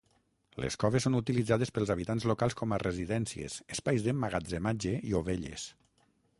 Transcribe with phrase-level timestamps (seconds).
[0.61, 5.71] Les coves són utilitzades pels habitants locals com a residències, espais d'emmagatzematge i ovelles.